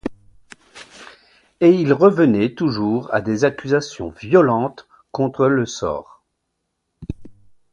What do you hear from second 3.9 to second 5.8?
violentes contre le